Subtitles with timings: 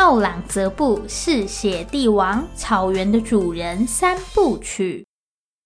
[0.00, 5.06] 奥朗泽布嗜血帝王草原的主人三部曲。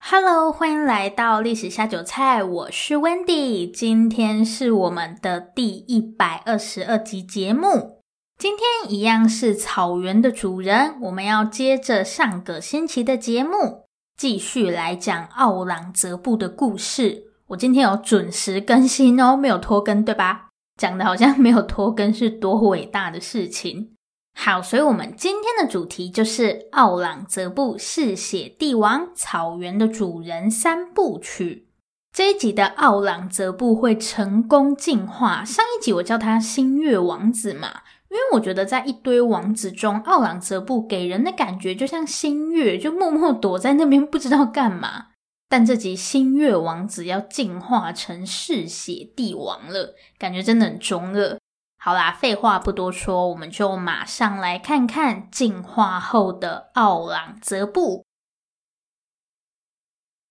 [0.00, 3.70] Hello，欢迎来到历史下酒菜，我是 Wendy。
[3.70, 8.00] 今天是我们的第一百二十二集节目。
[8.36, 13.84] 今天一样是草原的主人，我们要接着上个星期的节目，
[14.16, 17.22] 继续来讲奥朗泽布的故事。
[17.46, 20.48] 我今天有准时更新哦，没有拖更，对吧？
[20.76, 23.93] 讲的好像没有拖更是多伟大的事情。
[24.36, 31.68] 好，所以我们今天的主题就是奥朗泽布嗜血帝王草原的主人三部曲。
[32.12, 35.44] 这一集的奥朗泽布会成功进化。
[35.44, 45.06] 上一集我叫他星月王子嘛，因为我觉得在一堆王子中，奥朗泽布给人的感觉就像星月，就默默躲在那边不知道干嘛。
[45.48, 51.38] 但这集星月王子要进化成嗜血帝王了，感觉真的很中二。
[51.84, 58.06] 好啦，废话不多说，我们就马上来看看进化后的奥朗泽布。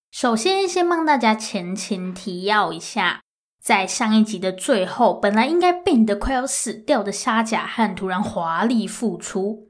[0.10, 3.22] 首先，先帮大家前情提要一下，
[3.62, 9.68] 在上一集的最后，本来应该病得快要死掉的沙贾汉突然华丽复出。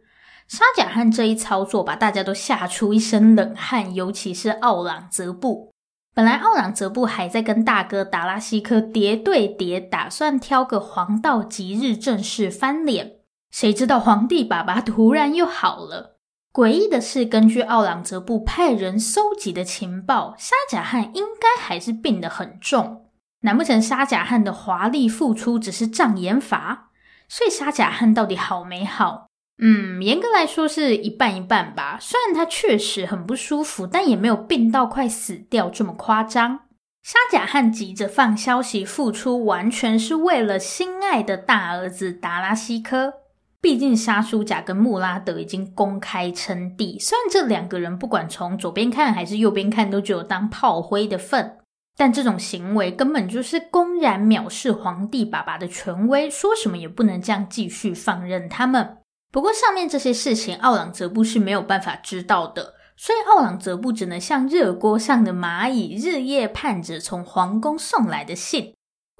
[0.47, 5.72] 沙贾汉这一操作把大家都吓出一身冷汗，尤其是奥朗泽布。
[6.15, 13.13] 本来奥朗泽布还在跟大哥达拉西科叠对叠，打算挑个黄道吉日正式翻脸，
[13.49, 16.19] 谁知道皇帝爸爸突然又好了。
[16.53, 23.09] 诡异的是，根据奥朗泽布派人搜集的情报，沙贾汉应该还是病得很重。
[23.39, 26.91] 难不成沙贾汉的华丽复出只是障眼法？
[27.27, 29.29] 所以沙贾汉到底好没好？
[29.59, 31.97] 嗯，严格来说是一半一半吧。
[32.01, 36.61] 虽然他确实很不舒服，但也没有病到快死掉这么夸张。
[37.03, 43.13] 沙贾汉急着放消息复出，完全是为了心爱的大儿子达拉西科。
[43.61, 51.59] 毕竟沙叔贾跟穆拉德已经公开称帝，虽然这两个人不管从左边看还是右边看，都只有当炮灰的份，
[51.95, 58.97] 但这种行为根本就是公然藐视皇帝爸爸的权威，说什么也不能这样继续放任他们。
[59.33, 68.75] 不过，上面这些事情，奥朗泽布是没有办法知道的，所以奥朗泽布只能像热锅上的蚂蚁，日夜盼着从皇宫送来的信。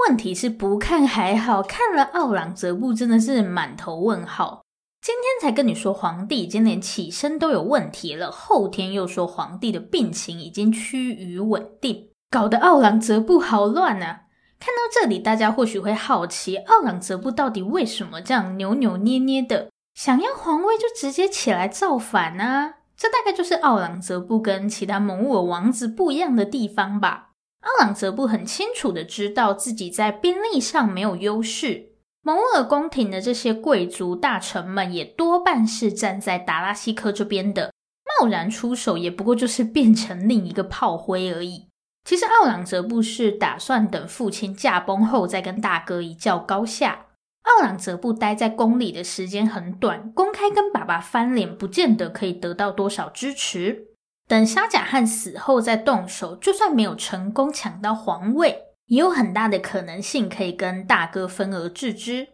[0.07, 4.62] 问题是，不看还好，看了奥朗泽布真的是满头问号。
[5.01, 14.25] 今天才跟你说皇帝已经连起身都有问题了，后天又说皇帝的病情已经趋于稳定，搞得奥朗泽布好乱啊！
[14.59, 19.72] 看到这里，大家或许会好奇，奥朗泽布到底为什么这样扭扭捏捏的？
[19.94, 22.76] 想要皇位就直接起来造反啊！
[22.98, 27.31] 这大概就是奥朗泽布跟其他蒙兀王子不一样的地方吧。
[27.62, 37.72] 奥朗泽布很清楚的知道自己在兵力上没有优势，蒙兀宫廷的这些贵族大臣们也多半是站在达拉西科这边的，
[38.20, 41.68] 贸然出手也不过就是变成另一个炮灰而已。
[42.04, 47.06] 其实奥朗泽布是打算等父亲驾崩后再跟大哥一较高下。
[47.44, 53.88] 奥朗则布待在宫里的时间很短，公开跟爸爸翻脸，不见得可以得到多少支持。
[54.28, 62.30] 等沙贾汉死后再动手，就算没有成功抢到皇位，也有很大的可能性可以跟大哥分而治之。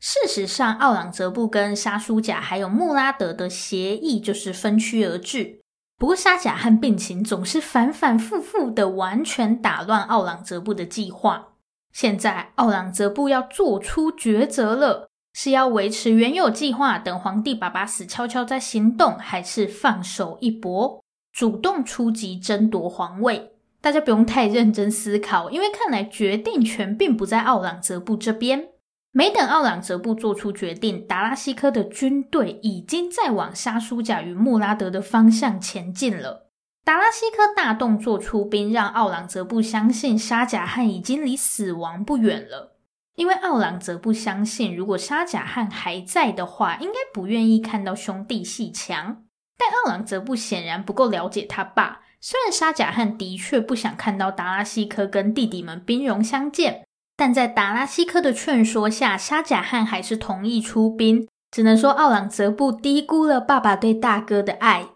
[0.00, 5.60] 事实上，奥朗则布跟沙叔贾还有穆拉德的协议就是分区而治。
[5.96, 11.53] 不过沙贾汉病情总是反反复复的，完全打乱奥朗则布的计划。
[11.94, 23.52] 现在奥朗泽布要做出抉择了，是要维持原有计划，等皇帝爸爸死翘翘再行动，还是放手一搏，主动出击争夺皇位？
[23.80, 28.70] 大家不用太认真思考，因为看来决定权并不在奥朗泽布这边。
[29.12, 36.43] 没等奥朗泽布做出决定，达拉西科的军队已经在往沙舒贾与穆拉德的方向前进了。
[36.84, 42.76] 达拉西科大动作出兵，让奥朗则布相信沙贾汉已经离死亡不远了。
[43.16, 49.22] 因为奥朗则布相信，如果沙贾汉还在的话，应该不愿意看到兄弟鬩墙。
[49.56, 56.84] 但奥朗则布显然不够了解他爸，虽然沙贾汉的确不想看到达拉西科跟弟弟们兵戎相见，
[57.16, 61.26] 但在达拉西科的劝说下，沙贾汉还是同意出兵。
[61.50, 64.88] 只能说奥朗则布低估了爸爸对大哥的爱。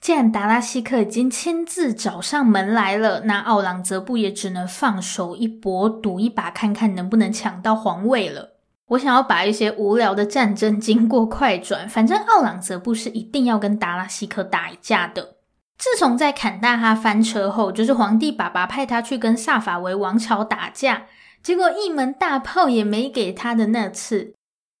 [0.00, 8.52] 既然达拉西克已经亲自找上门来了，那奥朗则布也只能放手一搏，赌一把，看看能不能抢到皇位了。
[8.90, 15.36] 我想要把一些无聊的战争经过快转，反正奥朗则布是一定要跟达拉西克打一架的。
[15.76, 21.06] 自从在坎大哈翻车后，就是皇帝爸爸派他去跟萨法维王朝打架，
[21.42, 24.34] 结果一门大炮也没给他的那次。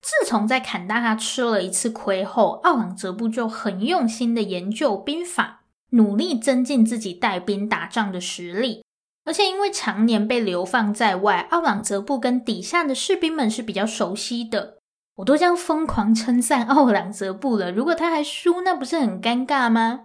[0.06, 8.84] 自从在坎大哈吃了一次亏后，奥朗则布就很用心的研究兵法，努力增进自己带兵打仗的实力。
[9.24, 14.76] 而且因为常年被流放在外，奥朗则布跟底下的士兵们是比较熟悉的。
[15.16, 20.02] 我都将疯狂称赞奥朗则布了，如果他还输，那不是很尴尬吗？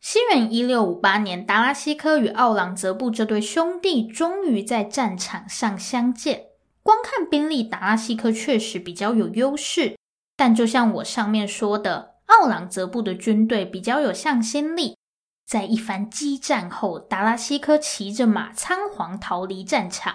[0.00, 6.46] 西元一六五八年，达拉西科与奥朗则布这对兄弟终于在战场上相见。
[6.84, 9.96] 光看兵力，达拉西科确实比较有优势，
[10.36, 14.98] 但就像我上面说的，奥朗泽布的军队比较有向心力。
[15.46, 20.14] 在一番激战后，达拉西科骑着马仓皇逃离战场。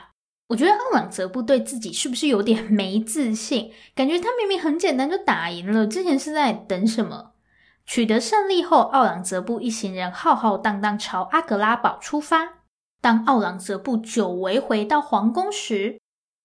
[0.49, 3.71] 我觉得奥朗泽布对自己是不是有点没自信？
[3.95, 7.33] 感觉他明明很简单就打赢了，之前是在等什么？
[7.85, 12.59] 取得胜利后，奥朗泽布一行人浩浩荡荡朝阿格拉堡出发。
[13.01, 15.99] 当奥朗泽布久违回到皇宫时，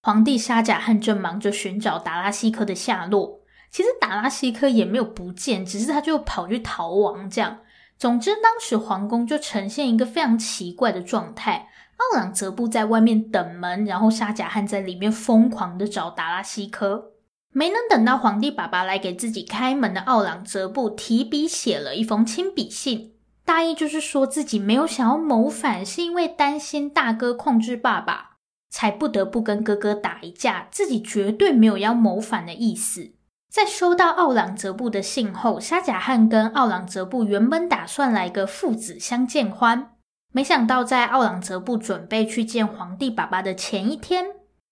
[0.05, 3.39] 皇帝沙贾汉正忙着寻找达拉西科的下落。
[3.71, 7.61] 其实达拉西科也没有不见，只是他就跑去逃亡这样。
[7.97, 11.69] 总之，当时皇宫就呈现一个非常奇怪的状态。
[11.97, 17.13] 奥朗则布在外面等门，然后沙贾汉在里面疯狂的找达拉西科。
[17.51, 23.13] 没能等到皇帝爸爸来给自己开门的奥朗则布，提笔写了一封亲笔信，
[23.43, 28.34] 大意就是说自己没有想要谋反，是因为担心大哥控制爸爸，
[28.75, 33.13] 才不得不跟哥哥打一架，自己绝对没有要谋反的意思。
[33.49, 39.93] 在收到奥朗则布的信后，沙贾汉跟奥朗则布原本打算来个父子相见欢，
[40.33, 44.25] 没想到在奥朗则布准备去见皇帝爸爸的前一天，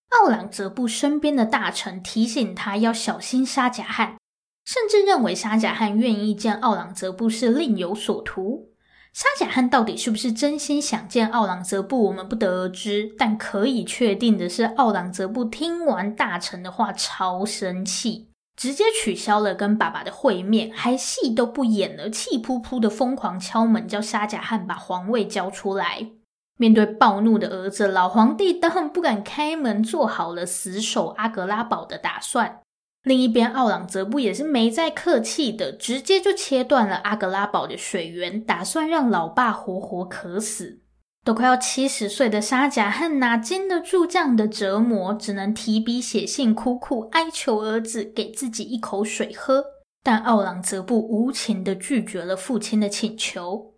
[0.09, 4.17] 奥朗则布身边的大臣提醒他要小心沙贾汉，
[4.65, 8.72] 甚至认为沙贾汉愿意见奥朗则布是另有所图。
[9.13, 13.13] 沙贾汉到底是不是真心想见奥朗则布，我们不得而知。
[13.15, 18.29] 但可以确定的是，奥朗则布听完大臣的话，超生气。
[18.55, 26.09] 直接取消了跟爸爸的会面，还戏都不演了，气扑扑的疯狂敲门，叫沙贾汉把皇位交出来。
[26.57, 32.61] 面对暴怒的儿子，老皇帝当然不敢开门，做好了死守阿格拉堡的打算。
[33.03, 40.79] 另一边，奥朗则布也是没再客气的，直接就切断了阿格拉堡的水源，打算让老爸活活渴死。
[41.25, 49.65] 都快要七十岁的沙贾汉哪经得住这样的折磨，只能提笔写信，苦苦哀求儿子给自己一口水喝。
[50.01, 53.73] 但奥朗则布无情地拒绝了父亲的请求。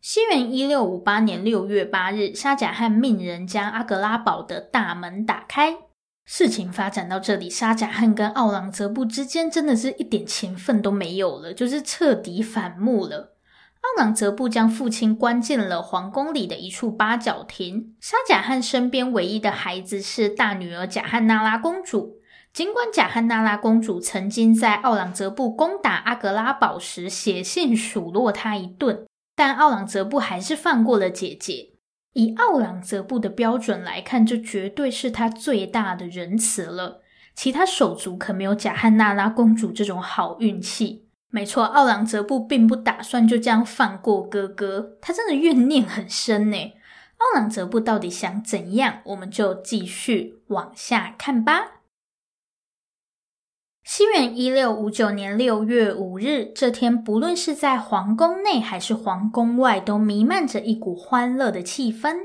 [0.00, 5.76] 西元一六五八年六月八日，沙贾汉命人将阿格拉堡的大门打开。
[6.24, 13.36] 事情发展到这里，沙贾汉跟奥朗则布之间真的是一点情分都没有了，就是彻底反目了。
[13.82, 17.94] 奥朗则布将父亲关进了皇宫里的一处八角亭。
[18.00, 22.16] 沙贾汉身边唯一的孩子是大女儿贾汉娜拉公主。
[22.54, 31.73] 尽管贾汉娜拉公主曾经在奥朗则布攻打阿格拉堡时写信数落他一顿，但奥朗则布还是放过了姐姐。
[32.14, 37.02] 以奥朗泽布的标准来看，这绝对是他最大的仁慈了。
[37.34, 41.08] 其他手足可没有贾汉娜拉公主这种好运气。
[41.30, 46.74] 没错，奥朗泽布并不打算就这样放过哥哥，他真的怨念很深呢。
[47.18, 49.00] 奥朗泽布到底想怎样？
[49.04, 51.73] 我们就继续往下看吧。
[53.86, 62.16] 西元一六五九年六月五日这天，不论是在皇宫内还是皇宫外，都弥漫着一股欢乐的气氛。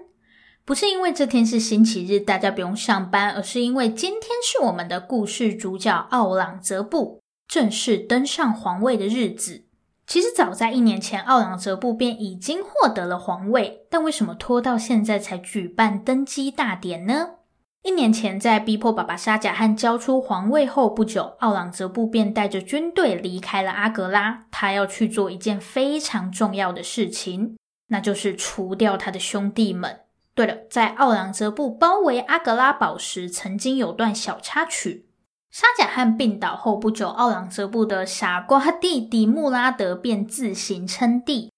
[0.63, 7.19] 不是因为这天是星期日，大家不用上班，而是因为今天是我们的故事主角奥朗则布。
[7.45, 9.65] 正式登上皇位的日子，
[10.07, 17.31] 其实早在一年前，奥朗则布便已经获得了皇位，但为什么拖到现在才举办登基大典呢？
[17.81, 27.57] 一年前，在逼迫爸爸沙贾汉交出皇位后不久，奥朗则布便带着军队离开了阿格拉，他要去做一件非常重要的事情，
[27.87, 30.01] 那就是除掉他的兄弟们。
[30.35, 35.07] 对了，在奥朗则布包围阿格拉堡时，曾经有段小插曲。
[35.49, 41.48] 沙贾汉病倒后不久，奥朗则布的傻瓜弟弟穆拉德便自行称帝。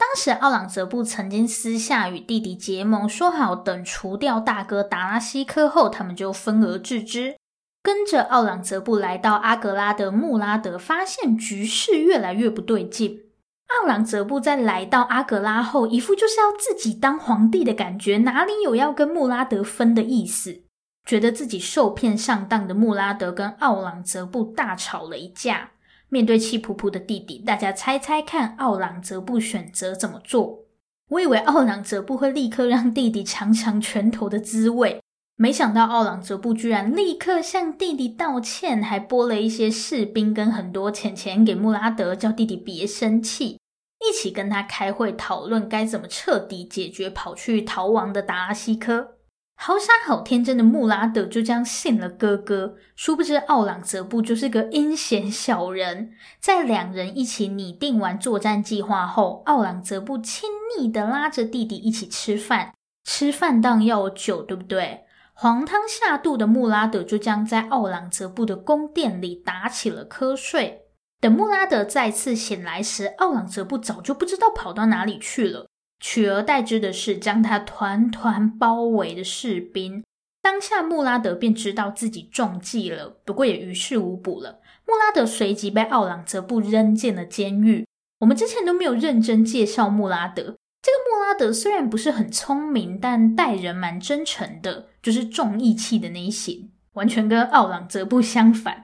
[0.00, 7.36] 当时奥朗则布曾经私下与弟弟结盟，说好等除掉大哥达拉西科后，他们就分而治之。
[7.82, 13.24] 跟着奥朗则布来到阿格拉的穆拉德，发现局势越来越不对劲。
[13.68, 20.62] 奥朗则布在来到阿格拉后，一副就是要自己当皇帝的感觉，哪里有要跟穆拉德分的意思？
[21.06, 25.72] 觉得自己受骗上当的穆拉德跟奥朗则布大吵了一架。
[26.10, 30.64] 面对气扑扑的弟弟，大家猜猜看，奥朗则布选择怎么做？
[31.10, 35.00] 我以为奥朗则布会立刻让弟弟尝尝拳头的滋味，
[35.36, 43.58] 没想到奥朗则布居然立刻向弟弟道歉，还拨了一些士兵跟很多钱钱给穆拉德，叫弟弟别生气。
[44.00, 49.16] 一起跟他开会讨论该怎么彻底解决跑去逃亡的达拉西科。
[49.62, 56.12] 好傻好天真的穆拉德就这样信了哥哥，殊不知奥朗则布就是个阴险小人。
[56.40, 60.48] 在两人一起拟定完作战计划后，奥朗则布亲
[60.78, 62.72] 昵的拉着弟弟一起吃饭。
[63.04, 65.02] 吃饭当然要酒，对不对？
[65.34, 70.86] 黄汤下肚的穆拉德就这样在奥朗则布的宫殿里打起了瞌睡。
[71.20, 75.66] 等穆拉德再次醒来时，奥朗则布早就不知道跑到哪里去了。
[76.00, 80.02] 取而代之的是将他团团包围的士兵。
[80.42, 84.60] 当下穆拉德便知道自己中计了，不过也于事无补了。
[84.86, 87.86] 穆拉德随即被奥朗则布扔进了监狱。
[88.20, 90.42] 我们之前都没有认真介绍穆拉德。
[90.82, 98.82] 这个穆拉德虽然不是很聪明，但待人蛮真诚的，就是重义气的那一型，完全跟奥朗则布相反。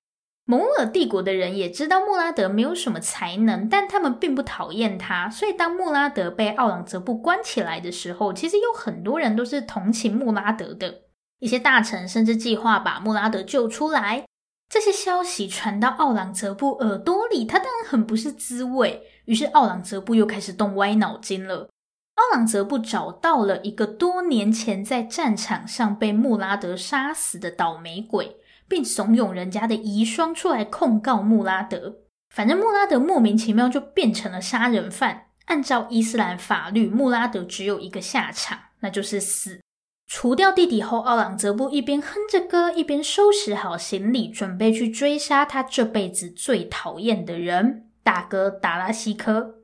[0.49, 5.29] 蒙兀尔帝国的人也知道穆拉德没有什么才能，但他们并不讨厌他。
[5.29, 11.03] 所以当穆拉德被奥朗则布关起来的时候，其实有很多人都是同情穆拉德的。
[11.41, 14.25] 一些大臣甚至计划把穆拉德救出来。
[14.69, 19.03] 这些消息传到奥朗则布耳朵里，他当然很不是滋味。
[19.25, 21.69] 于是奥朗则布又开始动歪脑筋了。
[22.15, 28.37] 奥朗则布找到了一个多年前在战场上被穆拉德杀死的倒霉鬼。
[28.68, 31.96] 并怂恿人家的遗孀出来控告穆拉德。
[32.35, 35.25] 反正穆拉德莫名其妙就变成了杀人犯。
[35.46, 39.61] 按照伊斯兰法律，穆拉德只有一个下场，那就是死。
[40.08, 49.54] 除掉弟弟后，奥朗泽布一边哼着歌，一边收拾好行李，准备去追杀他这辈子最讨厌的人——大哥达拉西科。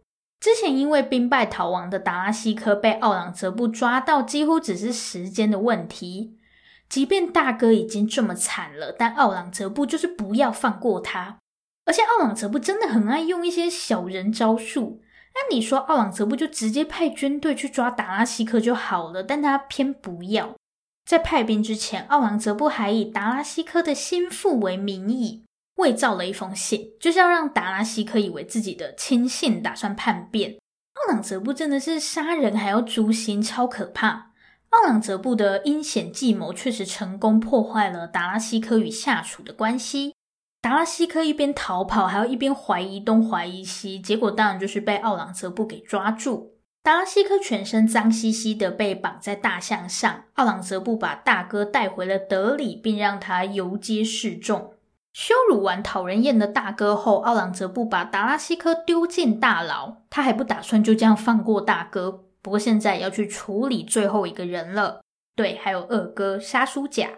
[0.40, 6.38] 之前因为兵败逃亡的达拉西科被奥朗泽布抓到，几乎只是时间的问题。
[6.92, 11.38] 即便大哥已经这么惨了，但奥朗则布就是不要放过他。
[11.87, 15.00] 而且奥朗则布真的很爱用一些小人招数。
[15.32, 20.54] 按理说，奥朗则布就直接派军队去抓达拉西科就好了，但他偏不要。
[21.06, 25.46] 在派兵之前，奥朗则布还以达拉西科的心腹为名义，
[25.76, 30.58] 伪造了一封信，就是要让达拉西科以为自己的亲信打算叛变。
[30.92, 34.32] 奥朗则布真的是杀人还要诛心，超可怕。
[34.73, 40.14] 奥朗则布的阴险计谋确实成功破坏了达拉西科与下属的关系。
[40.62, 46.55] 达拉西科一边逃跑，还要一边怀疑东怀疑西，结果当然就是被奥朗则布给抓住。
[46.83, 54.75] 达拉西科全身脏兮兮的被绑在大象上，奥朗则布把大哥带回了德里，并让他游街示众。
[55.12, 62.25] 羞辱完讨人厌的大哥后，奥朗则布把达拉西科丢进大牢，他还不打算就这样放过大哥。
[62.42, 65.02] 不过现在要去处理最后一个人了，
[65.37, 67.11] 对，还有二哥沙叔甲。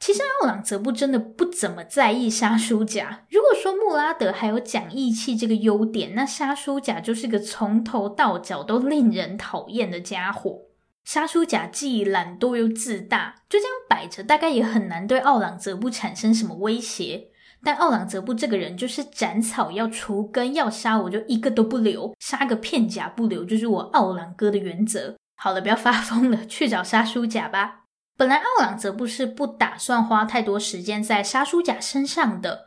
[0.00, 3.24] 其实奥朗则布真的不怎么在意沙叔甲。
[3.30, 10.62] 如果说穆拉德还有讲义气这个优点，那沙叔甲就是个从头到脚都令人讨厌的家伙。
[11.04, 17.28] 沙叔甲既懒惰又自大，就这样摆着，大概也很难对奥朗则布产生什么威胁。
[17.64, 25.14] 但奥朗则布这个人就是斩草要除根，要杀我就一个都不留，杀个片甲不留，就是我奥朗哥的原则。
[25.36, 27.82] 好了，不要发疯了，去找沙叔甲吧。
[28.16, 32.66] 本来奥朗则布是不打算花太多时间在沙叔甲身上的，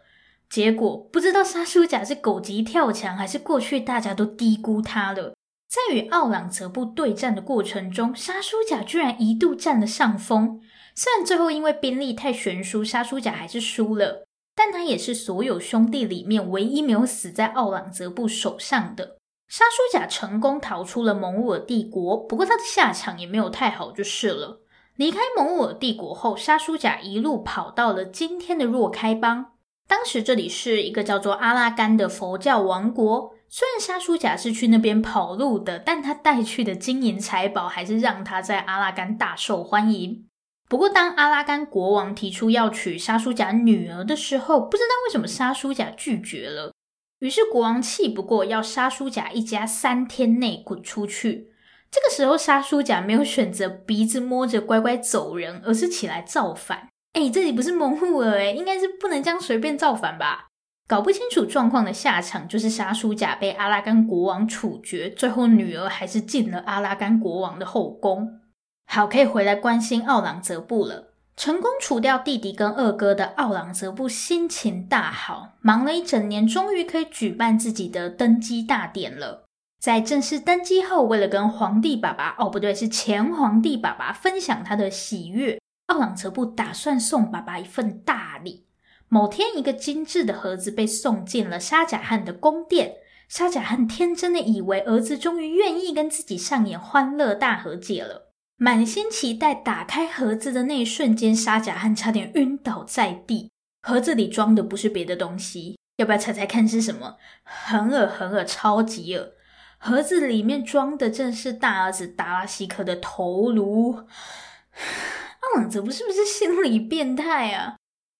[0.49, 5.33] 结果不知道沙叔甲是狗急跳墙，还是过去大家都低估他了。
[5.67, 10.61] 在与奥朗则布对战的过程中，沙叔甲居然一度占了上风。
[10.95, 14.25] 虽然最后因为兵力太悬殊，沙叔甲还是输了。
[14.55, 19.17] 但他也是所有兄弟里面唯一没有死在奥朗则布手上的。
[19.47, 24.61] 沙叔甲成功逃出了蒙兀尔帝国，不过他的下场也没有太好，就是了。
[24.95, 29.51] 离开蒙兀尔帝国后，沙叔甲一路跑到了今天的若开邦。
[29.87, 40.24] 当时这里是一个叫做阿拉干的佛教王国，虽然沙叔甲是去那边跑路的，但他带去的金银财宝还是让他在阿拉干大受欢迎。
[40.67, 46.71] 不过，当阿拉干国王提出要娶沙叔甲女儿的时候，不知道为什么沙叔甲拒绝了。
[47.19, 51.51] 于是国王气不过，要沙叔甲一家三天内滚出去。
[51.91, 56.89] 这个时候，沙叔甲没有选择鼻子摸着乖乖走人，而是起来造反。
[57.13, 60.47] 哎，这里不是蒙古尔哎，应该是不能这样随便造反吧？
[60.87, 68.41] 搞不清楚状况的下场，就是沙叔甲被阿拉干国王处决，最后女儿还是进了阿拉干国王的后宫。
[68.85, 71.11] 好，可以回来关心奥朗则布了。
[71.35, 79.43] 成功除掉弟弟跟二哥的奥朗则布心情大好，忙了一整年，终于可以举办自己的登基大典了。
[79.81, 88.65] 在正式登基后，为了跟皇帝爸爸，哦不对，是前皇帝爸爸分享他的喜悦，奥朗则布打算送爸爸一份大礼。
[89.09, 92.95] 某天，一个精致的盒子被送进了沙贾汉的宫殿。
[93.27, 98.24] 沙贾汉天真的以为儿子终于愿意跟自己上演欢乐大和解了，
[98.57, 99.53] 满心期待。
[99.53, 103.51] 打开盒子的那一瞬间，沙贾汉差点晕倒在地。
[103.81, 107.17] 盒子里装的不是别的东西，要不要猜猜看是什么？
[107.43, 109.33] 很恶，很恶，超级恶！
[109.77, 113.93] 盒子里面装的正是大儿子达拉西科的头颅。
[113.93, 117.75] 奥朗则布是不是心理变态啊？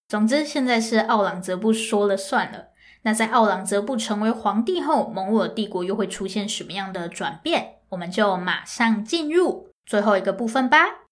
[0.07, 2.67] 总之，现在是奥朗则布说了算了。
[3.01, 7.77] 那在奥朗则布成为皇帝后，蒙古帝国又会出现什么样的转变？
[7.89, 11.03] 我们就马上进入最后一个部分吧。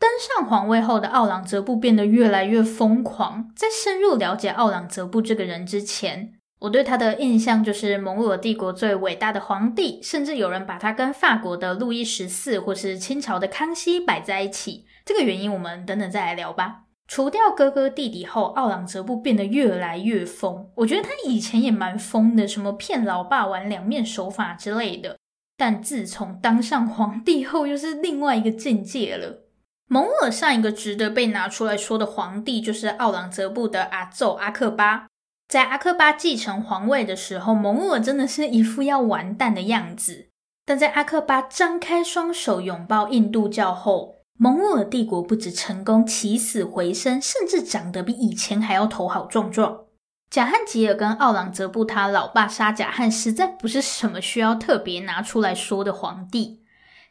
[0.00, 3.50] 登上皇位后的奥朗则布变得越来越疯狂。
[3.56, 14.86] 在深入了解奥朗则布这个人之前，我对他的印象就是蒙古帝国最伟大的皇帝，甚至有人把他跟法国的路易十四或是清朝的康熙摆在一起。
[15.04, 16.84] 这个原因我们等等再来聊吧。
[17.08, 20.70] 除掉哥哥弟弟后，奥朗则布变得越来越疯。
[20.76, 25.18] 我觉得他以前也蛮疯的，什么骗老爸玩两面手法之类的。
[25.58, 29.44] 但自从当上皇帝后，又是另外一个境界了。
[29.88, 35.08] 蒙尔上一个值得被拿出来说的皇帝，就是奥朗则布的阿奏阿克巴。
[35.48, 40.28] 在阿克巴继承皇位的时候，蒙尔真的是一副要完蛋的样子。
[40.64, 49.87] 但在阿克巴张开双手拥抱印度教后，蒙尔帝国不止成功起死回生，甚至长得比以前还要头好壮壮。
[50.30, 56.62] 贾汉吉尔跟奥朗则布他老爸沙贾汉实在不是什么需要特别拿出来说的皇帝。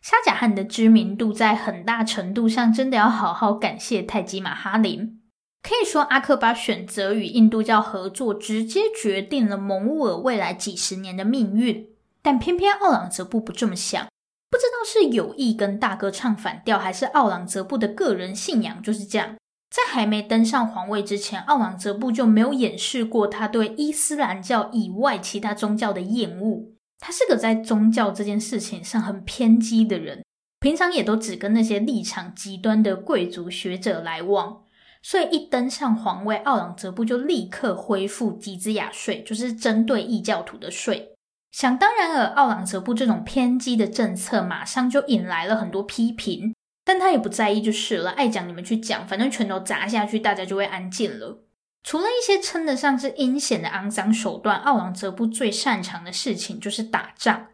[0.02, 5.20] 沙贾汉的知名度在很大程度上真的要好好感谢泰姬玛哈林。
[5.64, 11.90] 可以说，阿克巴选择与印度教合作，直接决定了蒙古尔未来几十年的命运。
[12.22, 14.06] 但偏偏奥朗则布不这么想。
[14.50, 19.36] 不知道是有意跟大哥唱反调，还是奥朗则布的个人信仰就是这样。
[19.78, 26.72] 在还没登上皇位之前，奥朗则布就没有掩饰过他对伊斯兰教以外其他宗教的厌恶。
[27.00, 30.24] 他是个在宗教这件事情上很偏激的人，
[30.60, 34.63] 平常也都只跟那些立场极端的贵族学者来往。
[35.04, 41.13] 所以一登上皇位，奥朗则布就立刻恢复吉兹亚税，就是针对异教徒的税。
[41.52, 46.54] 想当然尔，奥朗则布这种偏激的政策马上就引来了很多批评，
[46.88, 51.43] 但他也不在意就是了，爱讲你们去讲，反正拳头砸下去，大家就会安静了。
[51.84, 57.47] 除了一些称得上是阴险的肮脏手段，奥朗则布最擅长的事情就是打仗。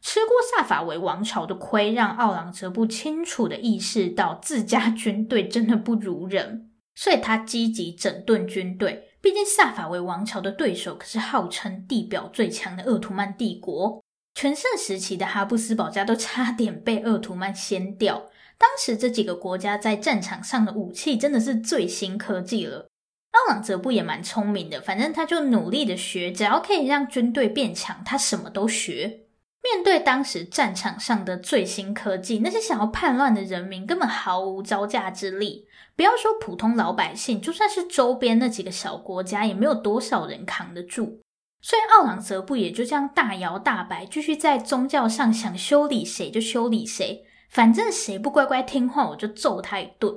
[0.00, 9.12] 吃过萨法维王朝的亏，让奥朗则布清楚地意识到自家军队真的不如人，所以他积极整顿军队。
[9.20, 14.02] 毕竟萨法维王朝的对手可是号称地表最强的鄂图曼帝国，
[14.34, 18.24] 全盛时期的哈布斯堡家都差点被鄂图曼掀掉。
[18.60, 22.90] 当时这几个国家在战场上的武器真的是最新科技了。
[23.30, 29.20] 奥朗则布也蛮聪明的，反正他就努力的学，只要可以让军队变强，他什么都学。
[29.62, 35.66] 面对当时战场上的最新科技，那些想要叛乱的人民根本毫无招架之力。
[35.96, 41.20] 不要说普通老百姓，就算是周边那几个小国家，也没有多少人扛得住。
[41.62, 50.14] 所以奥朗则布也就这样大摇大摆，继续在宗教上想修理谁就修理谁，反正谁不乖乖听话，我就揍他一顿。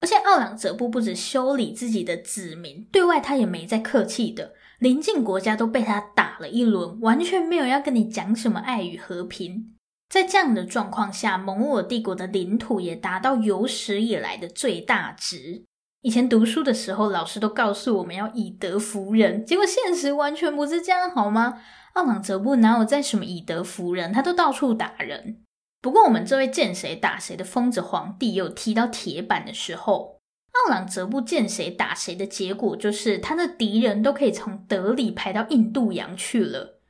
[0.00, 9.74] 而且奥朗则布不止修理自己的子民，对外他也没再客气的，邻近国家都被他打了一轮，完全没有要跟你讲什么爱与和平。
[10.10, 15.64] 在这样的状况下，蒙古尔帝国的领土也达到有史以来的最大值。
[16.02, 21.62] 以前读书的时候，老师都告诉我们要以德服人，结果现实完全不是这样，好吗？
[21.94, 25.38] 奥朗则布哪有在什么以德服人，他都到处打人。
[25.84, 30.22] 不过，我们这位见谁打谁的疯子皇帝，有踢到铁板的时候。
[30.52, 36.80] 奥朗则布见谁打谁的结果，就是他的敌人都可以从德里排到印度洋去了。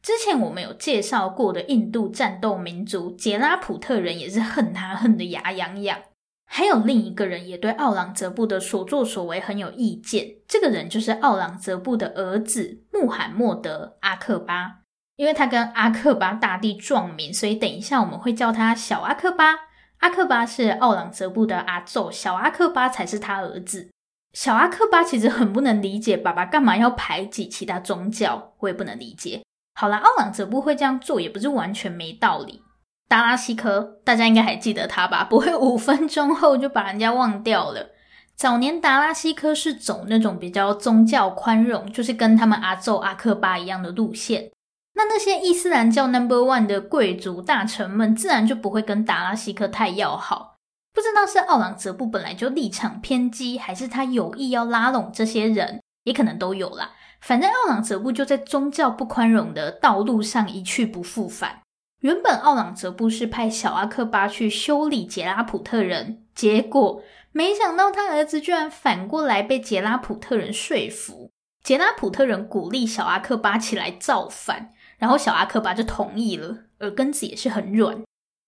[0.00, 5.98] 之前我们有介绍过的印度战斗民族杰拉普特人，也是恨他恨得牙痒痒。
[6.46, 14.84] 还有另一个人也对奥朗则布的所作所为很有意见，这个人就是奥朗则布的儿子穆罕默德阿克巴。
[15.18, 19.56] 因为他跟阿克巴大帝撞名，所以等一下我们会叫他小阿克巴。
[19.98, 23.90] 阿克巴是奥朗则布的阿祖，小阿克巴才是他儿子。
[24.32, 29.42] 小阿克巴其实很不能理解爸爸干嘛要排挤其他宗教，我也不能理解。
[29.74, 32.62] 好啦，奥朗则布会这样做也不是完全没道理。
[33.08, 35.24] 达拉西科，大家应该还记得他吧？
[35.24, 37.90] 不会五分钟后就把人家忘掉了。
[38.36, 44.52] 早年达拉西科是走那种比较宗教宽容，就是跟他们阿祖阿克巴一样的路线。
[44.98, 50.56] 那那些伊斯兰教 Number One 的贵族大臣们，自然就不会跟达拉西克太要好。
[50.92, 56.90] 不知道是奥朗泽布本来就立场偏激，还是他有意要拉拢这些人，也可能都有啦。
[57.20, 61.60] 反正奥朗泽布就在宗教不宽容的道路上一去不复返。
[62.00, 71.30] 原本奥朗泽布是派小阿克巴去修理杰拉普特人，结果没想到他儿子居然反过来被杰拉普特人说服。
[71.62, 74.72] 杰拉普特人鼓励小阿克巴起来造反。
[74.98, 78.02] 然后小阿克巴就同意了，耳根子也是很软。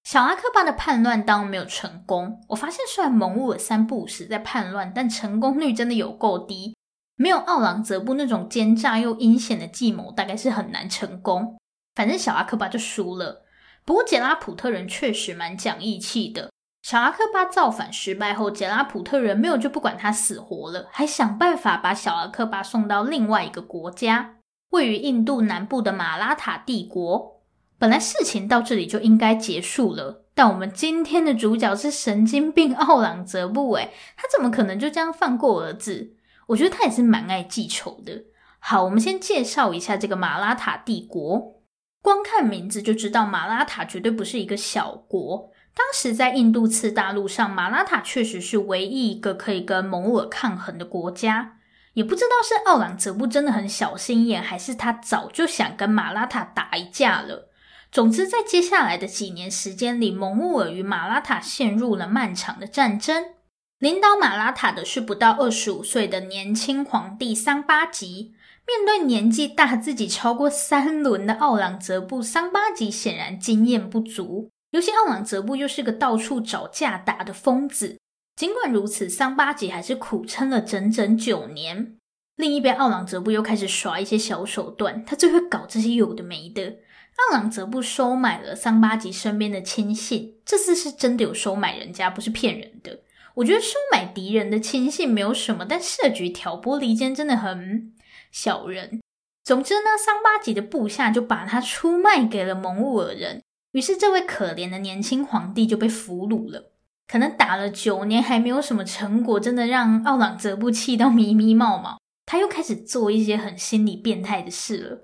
[0.05, 2.43] 小阿克巴的叛乱当然没有成功。
[2.49, 6.75] 我发现虽然蒙兀尔三不五时在叛乱，但成功率真的有够低。
[7.17, 11.59] 没有奥朗则布那种奸诈又阴险的计谋，大概是很难成功。
[11.95, 13.45] 反正小阿克巴就输了。
[13.85, 16.51] 不过杰拉普特人确实蛮讲义气的。
[16.83, 24.37] 小阿克巴造反失败后，杰拉普特人没有就不管他死活了，还想办法把小阿克巴送到另外一个国家。
[24.71, 27.41] 位于印度南部的马拉塔帝国，
[27.79, 36.15] 本来事情到这里就应该结束了，但我们今天的主角是神经病奥朗则布，诶，他怎么可能就这样放过儿子？
[36.47, 38.25] 我觉得他也是蛮爱记仇的。
[38.61, 41.61] 好，我们先介绍一下这个马拉塔帝国，
[42.03, 45.51] 光看名字就知道马拉塔绝对不是一个小国。
[45.75, 51.57] 当时在印度次大陆上，马拉塔确实是唯一一个可以跟蒙兀尔抗衡的国家。
[52.01, 57.51] 也不知道是奥朗则布真的很小心眼，还是他早就想跟马拉塔打一架了。
[57.93, 63.35] 总之，在接下来的几年时间里，蒙兀尔与马拉塔陷入了漫长的战争。
[63.79, 68.33] 领导马拉塔的是不到二十五岁的年轻皇帝桑巴吉。
[68.67, 74.49] 面对年纪大自己超过三轮的奥朗则布，桑巴吉显然经验不足。
[74.71, 77.99] 尤其奥朗则布又是个到处找架打的疯子。
[78.41, 81.99] 尽管如此，桑巴吉还是苦撑了整整九年。
[82.37, 86.79] 另一边，奥朗则布又开始耍一些小手段，他最会搞这些有的没的。
[87.19, 93.01] 奥朗则布收买了桑巴吉身边的亲信，这次是真的有收买人家，不是骗人的。
[93.35, 97.93] 我觉得收买敌人的亲信没有什么，但设局挑拨离间真的很
[98.33, 99.03] 小人。
[99.45, 106.70] 总之呢，桑巴吉的部下就把他出卖给了蒙兀尔人，于是这位可怜的年轻皇帝就被俘虏了。
[107.11, 111.99] 可能打了九年还没有什么成果，真的让奥朗则布气到咪咪冒冒。
[112.25, 114.99] 他又开始做一些很心理变态的事了。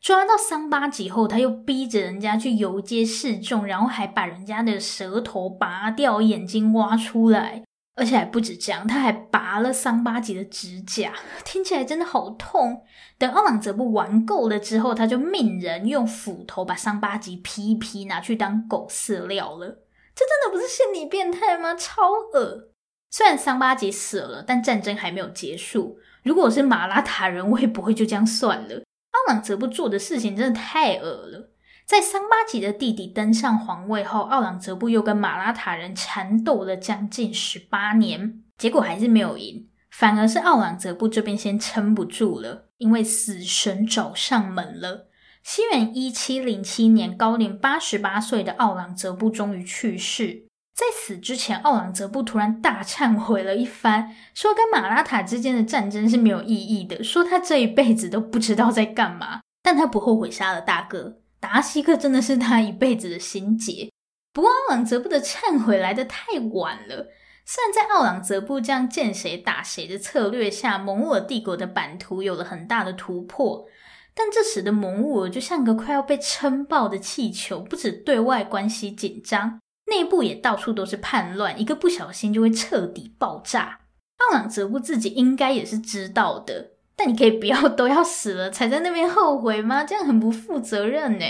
[0.00, 7.62] 抓到桑巴吉后，他又逼着人家去游街示众，然后还把人家的舌头拔掉、眼睛挖出来，
[7.94, 11.12] 而且还不止这样，他还拔了桑巴吉的指甲，
[11.44, 12.84] 听起来真的好痛。
[13.18, 19.84] 等奥朗则布玩够了之后，他就命人用斧头把桑巴吉劈一劈，拿去当狗饲料了。
[20.20, 21.74] 这真的不是心理变态吗？
[21.74, 22.68] 超恶！
[23.10, 25.98] 虽然桑巴吉死了，但战争还没有结束。
[26.22, 28.82] 如果我是马拉塔人，我也不会就这样算了。
[29.12, 31.52] 奥朗则布做的事情真的太恶了。
[31.86, 45.06] 在桑巴吉的弟弟登上皇位后，奥朗则布又跟马拉塔人缠斗了将近十八年，结果还是没有赢，反而是奥朗则布这边先撑不住了，因为死神找上门了。
[45.42, 50.44] 西元一七零七年，高龄八十八岁的奥朗则布终于去世。
[50.74, 61.18] 在死之前，奥朗则布突然大忏悔了一番，说跟马拉塔之间的战争是没有意义的，说他这一辈子都不知道在干嘛，但他不后悔杀了大哥。
[61.38, 63.90] 达西克真的是他一辈子的心结。
[64.32, 67.08] 不过奥朗则布的忏悔来得太晚了。
[67.44, 73.66] 虽然在奥朗则布这样见谁打谁的策略下，蒙兀帝国的版图有了很大的突破。
[74.14, 83.80] 但这时的蒙兀尔就像个快要被撑爆的气球，不止对外关系紧张，内部也到处都是叛乱，一个不小心就会彻底爆炸。
[84.18, 89.84] 奥朗则布自己应该也是知道的， 但你可以不要都要死了才在那边后悔吗？
[89.84, 91.24] 这样很不负责任呢。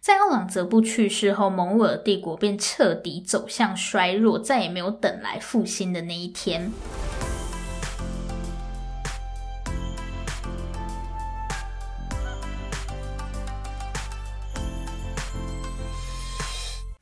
[0.00, 6.70] 在奥朗则布去世后，蒙兀尔帝国便彻底走向衰弱，再也没有等来复兴的那一天。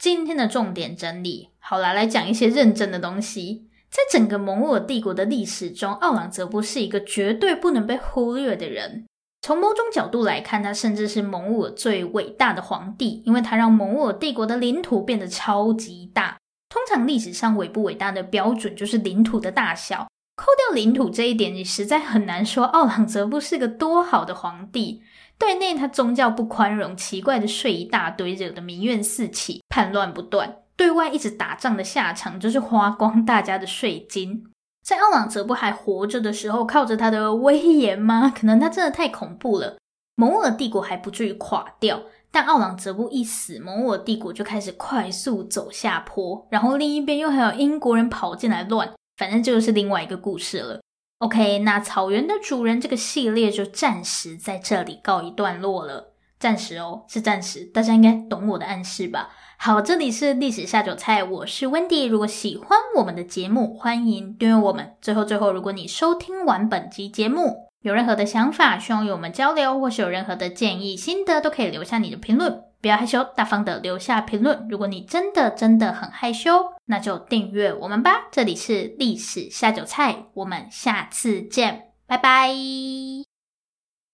[0.05, 3.71] 今天的重点整理好啦，来讲一些认真的东西。
[3.89, 9.07] 在整个蒙兀帝国的历史中，奥朗则布是一个绝对不能被忽略的人。
[9.41, 16.37] 从某种角度来看，他甚至是蒙兀最伟大的皇帝，因为他让蒙兀帝国的领土变得超级大。
[16.69, 25.01] 通常历史上伟不伟大的标准就是领土的大小，扣掉领土这一点，你实在很难说奥朗则布是个多好的皇帝。
[25.39, 34.45] 对内，他宗教不宽容，奇怪的税一大堆，惹得民怨四起，叛乱不断；对外一直打仗的下场就是花光大家的税金。
[34.83, 38.33] 在奥朗则布还活着的时候，靠着他的威严吗？
[38.35, 39.77] 可能他真的太恐怖了，
[40.15, 42.03] 蒙兀尔帝国还不至于垮掉。
[42.31, 50.81] 但奥朗则布一死，蒙兀尔帝国就开始快速走下坡，然后另一边又还有英国人跑进来乱，反正就是另外一个故事了。
[51.25, 56.13] OK，那草原的主人这个系列就暂时在这里告一段落了。
[56.39, 59.31] 暂时哦，是暂时，大家应该懂我的暗示吧？
[59.57, 62.07] 好，这里是历史下酒菜，我是 Wendy。
[62.07, 64.97] 如果喜欢我们的节目，欢迎订阅我们。
[65.01, 72.65] 最后，最后，如果你收听完本集节目，有任何的想法，希望与我们交流，或是有任何的建议、心得，都可以留下你的评论。
[72.85, 74.69] 不要害羞，大方的留下评论。
[74.69, 78.29] 如果你真的真的很害羞，那就订阅我们吧。
[78.31, 82.53] 这里是历史下酒菜，我们下次见，拜拜。